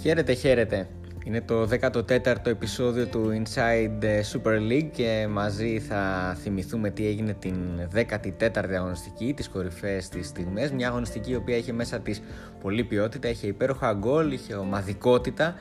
[0.00, 0.88] Χαίρετε, χαίρετε.
[1.24, 7.54] Είναι το 14ο επεισόδιο του Inside Super League και μαζί θα θυμηθούμε τι έγινε την
[7.94, 10.70] 14η αγωνιστική, τις κορυφαίες της στιγμές.
[10.72, 12.22] Μια αγωνιστική η οποία είχε μέσα της
[12.60, 15.54] πολλή ποιότητα, είχε υπέροχα γκολ, είχε ομαδικότητα,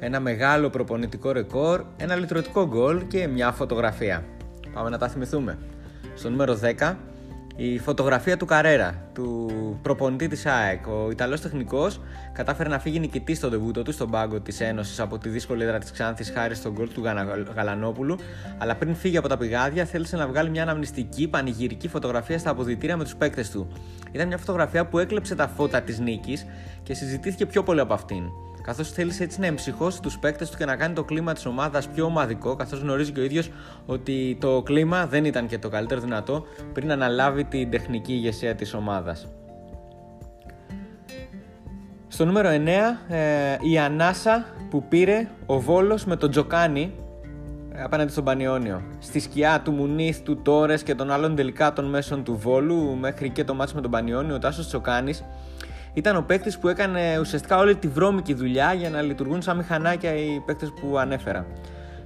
[0.00, 4.24] ένα μεγάλο προπονητικό ρεκόρ, ένα λυτρωτικό γκολ και μια φωτογραφία.
[4.72, 5.58] Πάμε να τα θυμηθούμε.
[6.14, 6.94] Στο νούμερο 10
[7.60, 9.50] η φωτογραφία του Καρέρα, του
[9.82, 10.86] προπονητή της ΑΕΚ.
[10.86, 12.00] Ο Ιταλός τεχνικός
[12.32, 15.78] κατάφερε να φύγει νικητής στο ντεβούτο του στον πάγκο της Ένωσης από τη δύσκολη έδρα
[15.78, 17.02] της Ξάνθης χάρη στον γκολ του
[17.54, 18.16] Γαλανόπουλου.
[18.58, 22.96] Αλλά πριν φύγει από τα πηγάδια, θέλησε να βγάλει μια αναμνηστική πανηγυρική φωτογραφία στα αποδητήρια
[22.96, 23.68] με τους παίκτες του.
[24.12, 26.46] Ήταν μια φωτογραφία που έκλεψε τα φώτα της νίκης
[26.82, 28.24] και συζητήθηκε πιο πολύ από αυτήν
[28.68, 31.88] καθώς θέλησε έτσι να εμψυχώσεις τους παίκτες του και να κάνει το κλίμα της ομάδας
[31.88, 33.50] πιο ομαδικό, καθώς γνωρίζει και ο ίδιος
[33.86, 38.74] ότι το κλίμα δεν ήταν και το καλύτερο δυνατό πριν αναλάβει την τεχνική ηγεσία της
[38.74, 39.28] ομάδας.
[42.08, 46.92] Στο νούμερο 9, ε, η ανάσα που πήρε ο Βόλος με τον Τζοκάνι
[47.72, 48.82] ε, απέναντι στον Πανιόνιο.
[48.98, 53.30] Στη σκιά του Μουνίθ, του Τόρες και των άλλων τελικά των μέσων του Βόλου, μέχρι
[53.30, 55.24] και το μάτσο με τον Πανιόνιο, ο Τάσος Τζοκάνης
[55.98, 60.14] ήταν ο παίκτης που έκανε ουσιαστικά όλη τη βρώμικη δουλειά για να λειτουργούν σαν μηχανάκια
[60.14, 61.46] οι παίκτες που ανέφερα.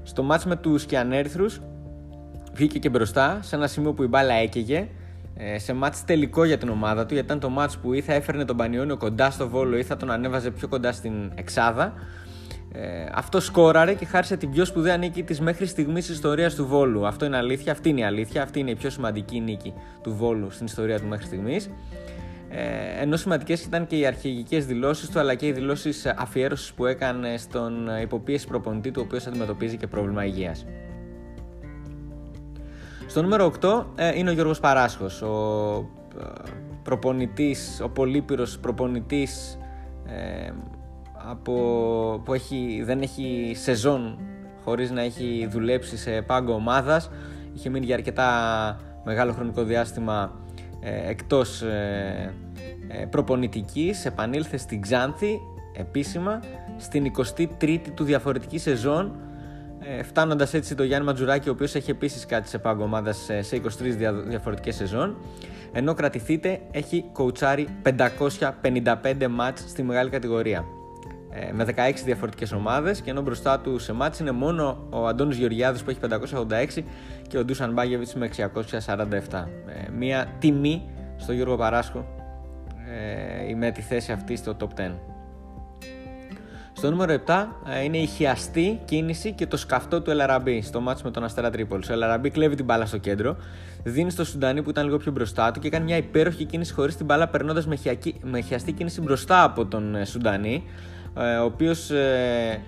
[0.03, 1.45] Στο μάτς με τους Κιανέρθρου
[2.53, 4.89] βγήκε και μπροστά σε ένα σημείο που η μπάλα έκαιγε
[5.37, 8.13] ε, σε μάτς τελικό για την ομάδα του, γιατί ήταν το μάτς που ή θα
[8.13, 11.93] έφερνε τον Πανιόνιο κοντά στο Βόλο ή θα τον ανέβαζε πιο κοντά στην Εξάδα.
[12.75, 17.07] Ε, αυτό σκόραρε και χάρισε την πιο σπουδαία νίκη της μέχρι στιγμής ιστορίας του Βόλου.
[17.07, 20.51] Αυτό είναι αλήθεια, αυτή είναι η αλήθεια, αυτή είναι η πιο σημαντική νίκη του Βόλου
[20.51, 21.71] στην ιστορία του μέχρι στιγμής.
[22.55, 26.87] Ε, ενώ σημαντικές ήταν και οι αρχηγικές δηλώσεις του αλλά και οι δηλώσεις αφιέρωσης που
[26.87, 30.67] έκανε στον υποπίεση προπονητή του, ο οποίος αντιμετωπίζει και πρόβλημα υγείας.
[33.07, 36.25] Στο νούμερο 8 ε, είναι ο Γιώργος Παράσχος, ο ε,
[36.83, 39.59] προπονητής, ο πολύπυρος προπονητής
[40.07, 40.51] ε,
[41.31, 41.53] από,
[42.25, 44.19] που έχει, δεν έχει σεζόν
[44.65, 47.11] χωρίς να έχει δουλέψει σε πάγκο ομάδας.
[47.55, 48.31] Είχε μείνει για αρκετά
[49.05, 50.41] μεγάλο χρονικό διάστημα
[50.85, 52.33] ε, εκτός ε, ε,
[53.11, 55.41] προπονητικής επανήλθε στην Ξάνθη
[55.77, 56.41] επίσημα
[56.77, 59.17] στην 23η του διαφορετική σεζόν
[60.03, 63.69] φτάνοντας έτσι το Γιάννη Ματζουράκη ο οποίος έχει επίσης κάτι σε πάγκο ομάδας σε 23
[64.27, 65.17] διαφορετικές σεζόν.
[65.73, 70.65] Ενώ κρατηθείτε έχει κοουτσάρει 555 μάτς στη μεγάλη κατηγορία.
[71.53, 71.71] Με 16
[72.05, 75.99] διαφορετικές ομάδες και ενώ μπροστά του σε μάτς είναι μόνο ο Αντώνης Γεωργιάδης που έχει
[76.79, 76.83] 586
[77.29, 78.31] και ο Ντούσαν Μπάγεβιτς με
[79.31, 79.45] 647
[79.99, 82.07] μια τιμή στο Γιώργο Παράσκο
[83.51, 84.91] ε, με τη θέση αυτή στο top 10.
[86.73, 91.05] Στο νούμερο 7 ε, είναι η χιαστή κίνηση και το σκαυτό του Ελαραμπή στο μάτσο
[91.05, 91.89] με τον Αστέρα Τρίπολης.
[91.89, 93.37] Ο Ελαραμπή κλέβει την μπάλα στο κέντρο,
[93.83, 96.97] δίνει στο Σουντανί που ήταν λίγο πιο μπροστά του και κάνει μια υπέροχη κίνηση χωρίς
[96.97, 97.77] την μπάλα περνώντας με,
[98.23, 100.65] με χιαστή κίνηση μπροστά από τον ε, Σουντανί,
[101.19, 102.63] ε, ο οποίος ε,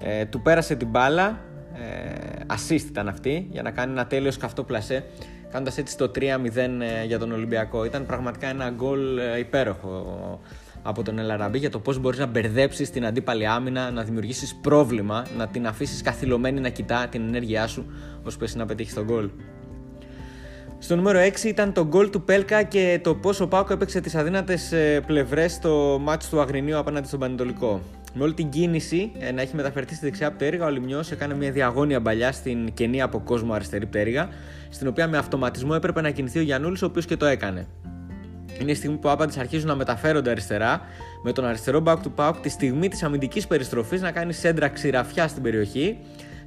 [0.00, 1.38] ε, του πέρασε την μπάλα.
[1.74, 5.04] Ε, assist ήταν αυτή για να κάνει ένα τέλειο σκαυτό πλασέ
[5.50, 6.20] κάνοντας έτσι το 3-0
[6.56, 7.84] ε, για τον Ολυμπιακό.
[7.84, 10.40] Ήταν πραγματικά ένα γκολ ε, υπέροχο
[10.82, 15.26] από τον Ελαραμπή για το πώς μπορείς να μπερδέψεις την αντίπαλη άμυνα, να δημιουργήσεις πρόβλημα,
[15.36, 17.86] να την αφήσεις καθυλωμένη να κοιτά την ενέργειά σου
[18.22, 19.30] ώσπου εσύ να πετύχεις τον γκολ.
[20.78, 24.14] Στο νούμερο 6 ήταν το γκολ του Πέλκα και το πώς ο Πάκο έπαιξε τις
[24.14, 27.80] αδύνατες ε, πλευρές στο μάτς του Αγρινίου απέναντι στον Πανετολικό.
[28.14, 31.50] Με όλη την κίνηση ε, να έχει μεταφερθεί στη δεξιά πτέρυγα, ο Λιμιός έκανε μια
[31.50, 34.28] διαγώνια παλιά στην κενή από κόσμο αριστερή πτέρυγα,
[34.70, 37.66] στην οποία με αυτοματισμό έπρεπε να κινηθεί ο Γιανούλης, ο οποίος και το έκανε.
[38.60, 40.80] Είναι η στιγμή που άπαντες αρχίζουν να μεταφέρονται αριστερά,
[41.22, 45.28] με τον αριστερό back to back τη στιγμή της αμυντικής περιστροφής να κάνει σέντρα ξηραφιά
[45.28, 45.98] στην περιοχή,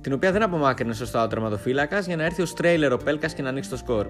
[0.01, 3.41] την οποία δεν απομάκρυνε σωστά ο τερματοφύλακας για να έρθει ο Στρέιλερ ο Πέλκας και
[3.41, 4.07] να ανοίξει το σκορ.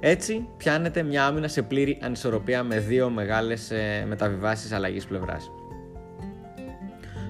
[0.00, 3.72] Έτσι, πιάνεται μια άμυνα σε πλήρη ανισορροπία με δύο μεγάλες
[4.06, 5.50] μεταβιβάσεις αλλαγής πλευράς.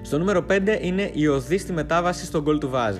[0.05, 2.95] Στο νούμερο 5 είναι η οδή στη μετάβαση στον γκολ του Βάζ.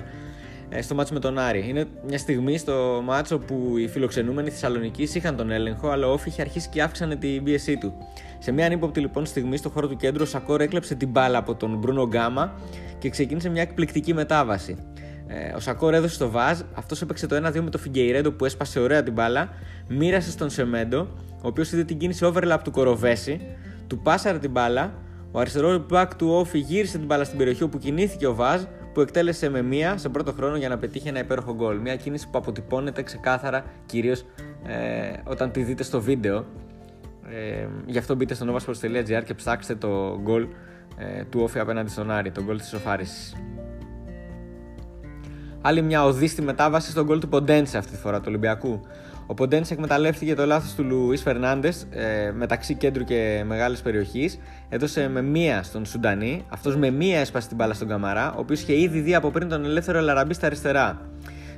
[0.68, 1.64] Ε, στο μάτσο με τον Άρη.
[1.68, 6.28] Είναι μια στιγμή στο μάτσο που οι φιλοξενούμενοι Θεσσαλονίκη είχαν τον έλεγχο, αλλά ο Όφη
[6.28, 7.92] είχε αρχίσει και αύξανε την πίεσή του.
[8.38, 11.54] Σε μια ανύποπτη λοιπόν στιγμή στο χώρο του κέντρου, ο Σακόρ έκλεψε την μπάλα από
[11.54, 12.52] τον Μπρούνο Γκάμα
[12.98, 14.76] και ξεκίνησε μια εκπληκτική μετάβαση.
[15.26, 18.80] Ε, ο Σακόρ έδωσε στο Βάζ, αυτός έπαιξε το 1-2 με το Φιγκεϊρέντο που έσπασε
[18.80, 19.48] ωραία την μπάλα,
[19.88, 21.08] μοίρασε στον Σεμέντο,
[21.42, 23.40] ο οποίος είδε την κίνηση overlap του Κοροβέση,
[23.86, 24.92] του πάσαρε την μπάλα,
[25.36, 28.62] ο αριστερό back του Όφη γύρισε την μπάλα στην περιοχή όπου κινήθηκε ο Βάζ,
[28.92, 31.78] που εκτέλεσε με μία σε πρώτο χρόνο για να πετύχει ένα υπέροχο γκολ.
[31.78, 34.24] Μια κίνηση που αποτυπώνεται ξεκάθαρα κυρίως
[34.66, 36.46] ε, όταν τη δείτε στο βίντεο.
[37.30, 40.46] Ε, γι' αυτό μπείτε στο novasports.gr και ψάξτε το γκολ
[40.98, 43.34] ε, του Όφη απέναντι στον Άρη, το γκολ της Οφάρισης.
[45.66, 48.80] Άλλη μια οδή στη μετάβαση στον γκολ του Ποντένσε αυτή τη φορά του Ολυμπιακού.
[49.26, 54.38] Ο Ποντένσε εκμεταλλεύτηκε το λάθος του Λουίς Φερνάντες ε, μεταξύ κέντρου και μεγάλης περιοχής.
[54.68, 56.44] Έδωσε με μία στον Σουντανί.
[56.48, 59.48] Αυτός με μία έσπασε την μπάλα στον Καμαρά, ο οποίος είχε ήδη δει από πριν
[59.48, 61.00] τον ελεύθερο Ελαραμπή στα αριστερά.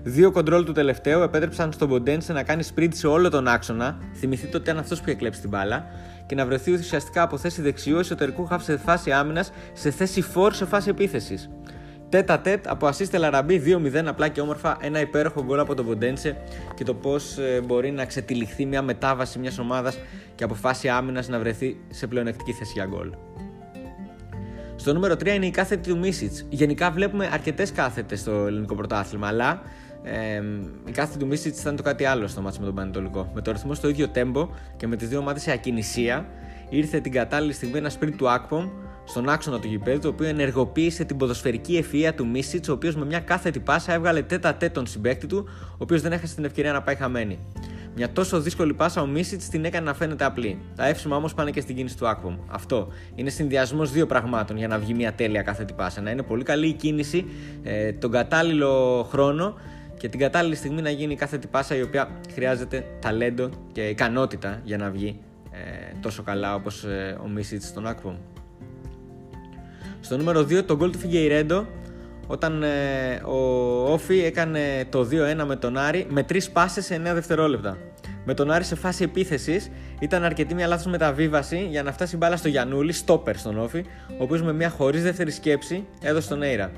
[0.03, 3.99] Δύο κοντρόλ του τελευταίου επέτρεψαν στον Ποντένσε να κάνει σπριντ σε όλο τον άξονα.
[4.15, 5.87] Θυμηθείτε ότι ήταν αυτός που είχε κλέψει την μπάλα.
[6.27, 10.53] Και να βρεθεί ουσιαστικά από θέση δεξιού εσωτερικού χαφ σε φάση άμυνας σε θέση φόρ
[10.53, 11.51] σε φάση επίθεσης.
[12.09, 16.37] Τέτα τέτ από ασίστε Λαραμπή 2-0 απλά και όμορφα ένα υπέροχο γκολ από τον Ποντένσε
[16.75, 19.99] και το πώς ε, μπορεί να ξετυλιχθεί μια μετάβαση μιας ομάδας
[20.35, 23.13] και από φάση άμυνας να βρεθεί σε πλεονεκτική θέση για γκολ.
[24.77, 26.47] Στο νούμερο 3 είναι η κάθετη του Μίσιτς.
[26.49, 29.63] Γενικά βλέπουμε αρκετές κάθετες στο ελληνικό πρωτάθλημα, αλλά
[30.03, 30.43] ε,
[30.85, 33.31] η κάθετη του Μίσιτς ήταν το κάτι άλλο στο μάτσο με τον Πανετολικό.
[33.35, 36.27] Με το ρυθμό στο ίδιο τέμπο και με τις δύο ομάδες σε ακινησία,
[36.69, 38.69] ήρθε την κατάλληλη στιγμή ένα σπίτι του Ακπομ
[39.05, 43.05] στον άξονα του γηπέδου, το οποίο ενεργοποίησε την ποδοσφαιρική ευφυα του Μίσιτς, ο οποίος με
[43.05, 46.73] μια κάθετη πάσα έβγαλε τέτα τέτ τον συμπέκτη του, ο οποίος δεν έχασε την ευκαιρία
[46.73, 47.39] να πάει χαμένη.
[47.95, 50.59] Μια τόσο δύσκολη πάσα ο Μίσιτς την έκανε να φαίνεται απλή.
[50.77, 52.37] Τα εύσημα όμως πάνε και στην κίνηση του Ακπομ.
[52.49, 56.01] Αυτό είναι συνδυασμός δύο πραγμάτων για να βγει μια τέλεια κάθετη πάσα.
[56.01, 57.27] Να είναι πολύ καλή η κίνηση,
[57.63, 59.55] ε, τον κατάλληλο χρόνο
[59.99, 64.77] και την κατάλληλη στιγμή να γίνει κάθετη πάσα η οποία χρειάζεται ταλέντο και ικανότητα για
[64.77, 65.21] να βγει
[65.67, 68.17] ε, τόσο καλά όπως ε, ο Μίσιτς στον Ακπομ.
[70.01, 71.67] Στο νούμερο 2 το γκολ του Φιγκεϊρέντο
[72.27, 73.37] όταν ε, ο
[73.93, 75.09] Όφη έκανε το
[75.41, 77.79] 2-1 με τον Άρη με 3 πάσες σε 9 δευτερόλεπτα.
[78.25, 79.71] Με τον Άρη σε φάση επίθεσης
[80.01, 84.23] ήταν αρκετή μια λάθος μεταβίβαση για να φτάσει μπάλα στο Γιανούλη, στόπερ στον Όφη, ο
[84.23, 86.71] οποίος με μια χωρίς δεύτερη σκέψη έδωσε τον Έιρα.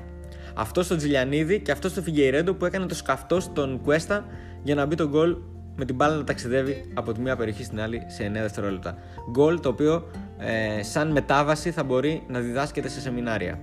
[0.55, 4.25] Αυτό στο Τζιλιανίδη και αυτό στο Φιγκεϊρέντο που έκανε το σκαφτό στον Κουέστα
[4.63, 5.37] για να μπει το γκολ
[5.81, 8.97] με την μπάλα να ταξιδεύει από τη μία περιοχή στην άλλη σε 9 δευτερόλεπτα.
[9.31, 13.59] Γκολ το οποίο ε, σαν μετάβαση θα μπορεί να διδάσκεται σε σεμινάρια.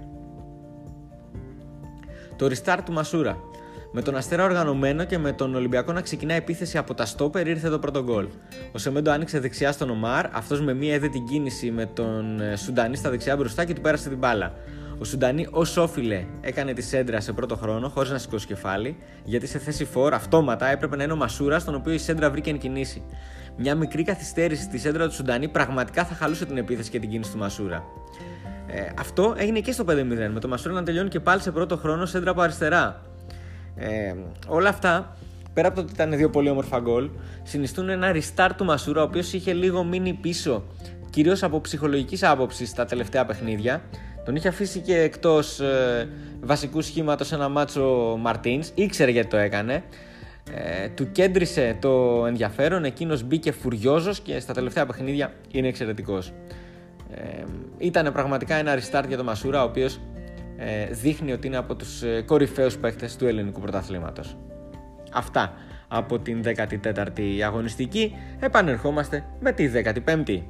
[2.37, 3.37] Το restart του Μασούρα.
[3.93, 7.69] Με τον Αστέρα οργανωμένο και με τον Ολυμπιακό να ξεκινά επίθεση από τα στόπερ ήρθε
[7.69, 8.26] το πρώτο γκολ.
[8.73, 12.56] Ο Σεμέντο άνοιξε δεξιά στον Ομάρ, αυτός με μία έδε την κίνηση με τον ε,
[12.56, 14.55] Σουντανί στα δεξιά μπροστά και του πέρασε την μπάλα.
[15.00, 19.47] Ο Σουντανί ως όφιλε έκανε τη σέντρα σε πρώτο χρόνο χωρίς να σηκώσει κεφάλι, γιατί
[19.47, 22.59] σε θέση φόρ αυτόματα έπρεπε να είναι ο Μασούρα, τον οποίο η σέντρα βρήκε εν
[22.59, 23.03] κινήσει.
[23.56, 27.33] Μια μικρή καθυστέρηση στη σέντρα του Σουντανί πραγματικά θα χαλούσε την επίθεση και την κίνηση
[27.33, 27.85] του Μασούρα.
[28.67, 29.95] Ε, αυτό έγινε και στο 5-0,
[30.33, 33.03] με το Μασούρα να τελειώνει και πάλι σε πρώτο χρόνο σέντρα από αριστερά.
[33.77, 34.15] Ε,
[34.47, 35.17] όλα αυτά,
[35.55, 37.11] πέρα από το ότι ήταν δύο πολύ όμορφα γκολ,
[37.43, 40.65] συνιστούν ένα restart του Μασούρα, ο οποίος είχε λίγο μείνει πίσω,
[41.11, 43.83] κυρίως από ψυχολογικής άποψης στα τελευταία παιχνίδια
[44.25, 46.09] τον είχε αφήσει και εκτός ε,
[46.41, 48.70] βασικού σχήματος ένα μάτσο Μαρτίνς.
[48.75, 49.82] Ήξερε γιατί το έκανε.
[50.55, 52.85] Ε, του κέντρισε το ενδιαφέρον.
[52.85, 56.32] Εκείνος μπήκε φουριόζος και στα τελευταία παιχνίδια είναι εξαιρετικός.
[57.15, 57.44] Ε,
[57.79, 60.00] ήταν πραγματικά ένα restart για τον Μασούρα, ο οποίος
[60.56, 64.37] ε, δείχνει ότι είναι από τους ε, κορυφαίους παίχτε του ελληνικού πρωταθλήματος.
[65.12, 65.53] Αυτά
[65.88, 68.14] από την 14η αγωνιστική.
[68.41, 69.71] Επανερχόμαστε με τη
[70.05, 70.43] 15η.